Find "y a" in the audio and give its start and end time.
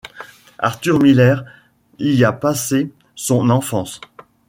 1.99-2.33